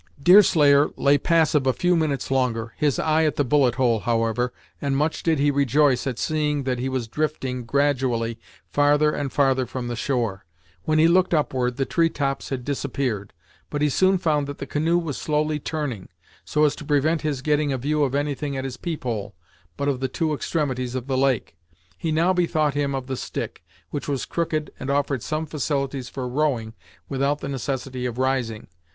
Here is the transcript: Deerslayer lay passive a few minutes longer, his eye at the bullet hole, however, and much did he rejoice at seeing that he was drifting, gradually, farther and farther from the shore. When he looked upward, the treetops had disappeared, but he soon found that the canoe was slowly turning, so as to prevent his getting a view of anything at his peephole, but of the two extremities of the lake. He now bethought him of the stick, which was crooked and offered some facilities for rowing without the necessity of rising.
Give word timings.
Deerslayer 0.19 0.89
lay 0.97 1.15
passive 1.15 1.67
a 1.67 1.73
few 1.73 1.95
minutes 1.95 2.31
longer, 2.31 2.73
his 2.75 2.97
eye 2.97 3.23
at 3.23 3.35
the 3.35 3.43
bullet 3.43 3.75
hole, 3.75 3.99
however, 3.99 4.51
and 4.81 4.97
much 4.97 5.21
did 5.21 5.37
he 5.37 5.51
rejoice 5.51 6.07
at 6.07 6.17
seeing 6.17 6.63
that 6.63 6.79
he 6.79 6.89
was 6.89 7.07
drifting, 7.07 7.65
gradually, 7.65 8.39
farther 8.67 9.11
and 9.11 9.31
farther 9.31 9.67
from 9.67 9.87
the 9.87 9.95
shore. 9.95 10.43
When 10.85 10.97
he 10.97 11.07
looked 11.07 11.35
upward, 11.35 11.77
the 11.77 11.85
treetops 11.85 12.49
had 12.49 12.65
disappeared, 12.65 13.31
but 13.69 13.83
he 13.83 13.89
soon 13.89 14.17
found 14.17 14.47
that 14.47 14.57
the 14.57 14.65
canoe 14.65 14.97
was 14.97 15.17
slowly 15.19 15.59
turning, 15.59 16.09
so 16.43 16.63
as 16.63 16.75
to 16.77 16.83
prevent 16.83 17.21
his 17.21 17.43
getting 17.43 17.71
a 17.71 17.77
view 17.77 18.01
of 18.03 18.15
anything 18.15 18.57
at 18.57 18.63
his 18.65 18.77
peephole, 18.77 19.35
but 19.77 19.87
of 19.87 19.99
the 19.99 20.07
two 20.07 20.33
extremities 20.33 20.95
of 20.95 21.05
the 21.05 21.15
lake. 21.15 21.55
He 21.95 22.11
now 22.11 22.33
bethought 22.33 22.73
him 22.73 22.95
of 22.95 23.05
the 23.05 23.15
stick, 23.15 23.63
which 23.91 24.07
was 24.07 24.25
crooked 24.25 24.71
and 24.79 24.89
offered 24.89 25.21
some 25.21 25.45
facilities 25.45 26.09
for 26.09 26.27
rowing 26.27 26.73
without 27.07 27.41
the 27.41 27.47
necessity 27.49 28.07
of 28.07 28.17
rising. 28.17 28.65